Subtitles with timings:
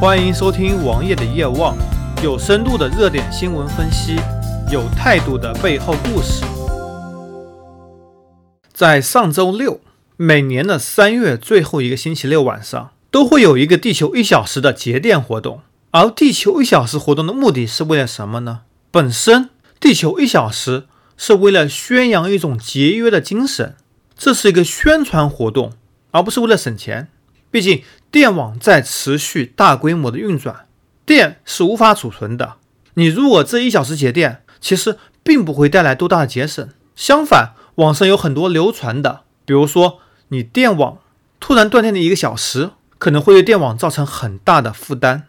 [0.00, 1.76] 欢迎收听王爷的夜望，
[2.24, 4.16] 有深度的热点新闻分析，
[4.72, 6.42] 有态度的背后故事。
[8.72, 9.78] 在上周六，
[10.16, 15.60] 每年的三月最后一个星期六晚上，都会有一个地球一小时的节电活动。
[15.90, 18.60] 而地球一小时活动的目的是为了什么呢？
[18.90, 20.84] 本身，地球一小时
[21.18, 23.74] 是为了宣扬一种节约的精神，
[24.16, 25.74] 这是一个宣传活动，
[26.12, 27.08] 而不是为了省钱。
[27.50, 27.82] 毕竟，
[28.12, 30.66] 电网在持续大规模的运转，
[31.04, 32.54] 电是无法储存的。
[32.94, 36.68] 你如果这一小时节电，其实并不会带来多大的节省。
[36.94, 40.98] 相反，网上有很多流传的，比如说你电网
[41.40, 45.26] 突然断电的一个小时，可能会对电网造成很大的负担。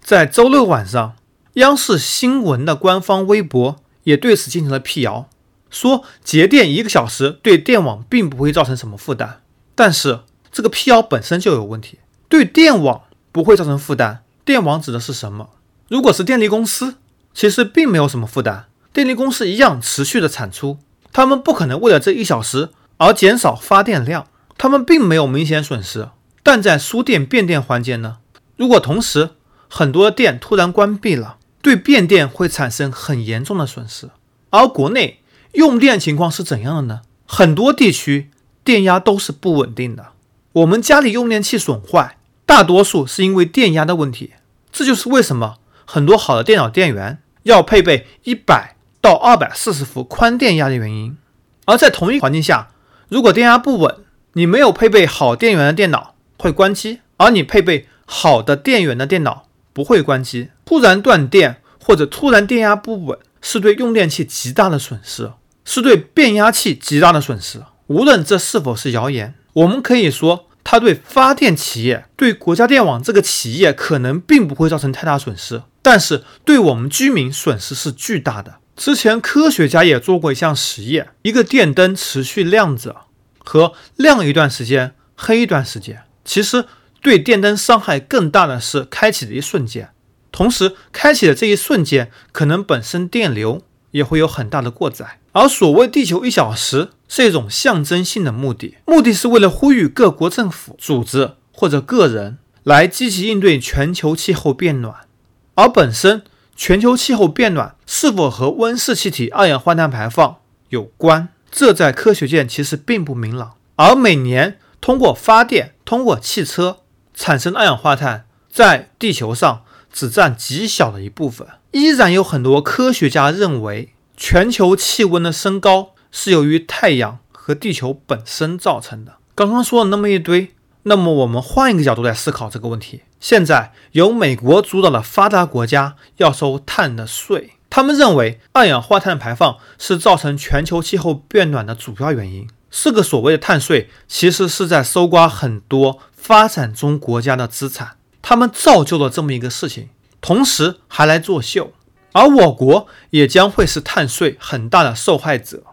[0.00, 1.14] 在周六晚上，
[1.54, 5.30] 央视新闻的官方微博也对此进行了辟谣，
[5.70, 9.40] 说节电一个小时对电网并不会造成什么负担。
[9.74, 10.20] 但是。
[10.52, 11.98] 这个辟谣本身就有问题，
[12.28, 13.02] 对电网
[13.32, 14.22] 不会造成负担。
[14.44, 15.48] 电网指的是什么？
[15.88, 16.96] 如果是电力公司，
[17.32, 20.78] 其实并没有什么负担，电力公司一样持续的产出，
[21.10, 24.26] 他们不可能为了这一小时而减少发电量，
[24.58, 26.08] 他们并没有明显损失。
[26.42, 28.18] 但在输电变电环节呢？
[28.56, 29.30] 如果同时
[29.68, 34.10] 很多电突然关闭了，对变电会产生很严重的损失。
[34.50, 35.22] 而国内
[35.52, 37.00] 用电情况是怎样的呢？
[37.26, 38.30] 很多地区
[38.62, 40.08] 电压都是不稳定的。
[40.52, 44.34] 我们家里用电器损坏，大多数是因为电压的问题。
[44.70, 51.16] 这就是为什么很多好的电脑电源要配备一百到二百四十伏宽电压的原因。
[51.64, 52.68] 而在同一环境下，
[53.08, 53.96] 如果电压不稳，
[54.34, 60.50] 你没有配备好电源的电脑会关机，而你配备好的电源的电脑不会关机。
[60.66, 65.32] 突然断电或者突然电压不稳，是对用电器极大的损失，
[65.64, 67.62] 是对变压器极大的损失。
[67.86, 69.34] 无论这是否是谣言。
[69.54, 78.56] 我们可以说，它对发电企业、对国家电网这个企业可能并不会造成太大损失，但是对我们居民损失是巨大的。
[78.74, 83.02] 之前科学家也做过一项实验：一个电灯持续亮着
[83.38, 86.64] 和亮一段时间、黑一段时间，其实
[87.02, 89.90] 对电灯伤害更大的是开启的一瞬间。
[90.30, 93.60] 同时，开启的这一瞬间，可能本身电流
[93.92, 95.20] 也会有很大的过载。
[95.30, 105.06] 而所谓地球一小时是一种象征性的目的，目的是为了呼吁各国政府、组织或者个人来积极应对全球气候变暖。
[105.54, 106.22] 而本身
[106.54, 110.36] 全球气候变暖是否和温室气体二氧化碳排放
[110.68, 113.54] 有关，这在科学界其实并不明朗。
[113.76, 116.78] 而每年通过发电、通过汽车
[117.14, 121.46] 产生的二氧化碳，在地球上只占极小的一部分。
[121.72, 123.90] 依然有很多科学家认为。
[124.14, 129.16] 全球气温的升高是由于太阳和地球本身造成的。
[129.34, 133.02] 刚刚说了那么一堆，那么我们换一个角度来思考这个问题。
[133.18, 142.46] 现在由美国主导的发达国家要收碳的税，他们认为二氧化碳排放是造成全球气候变暖的主要原因。
[142.70, 149.88] 这个所谓的碳税，其实是在搜刮很多发展中国家的资产，他们造就了这么一个事情，
[150.22, 151.72] 同时还来作秀。
[152.12, 155.64] 而我国也将会是碳税很大的受害者。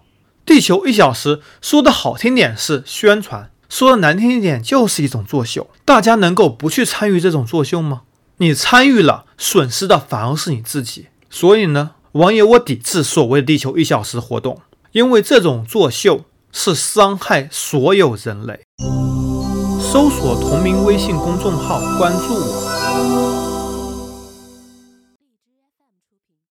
[0.46, 5.70] 地球一小时说的好听点是宣传，说的难听一点就是一种作秀。
[5.86, 8.02] 大家能够不去参与这种作秀吗？
[8.38, 11.08] 你参与了，损失的反而是你自己。
[11.30, 14.62] 所以呢，网友我抵制所谓的地球一小时活动，
[14.94, 16.22] 因为这种作秀
[16.54, 18.62] 是伤害所有人类。
[19.82, 23.59] 搜索同名微信公众号，关注我。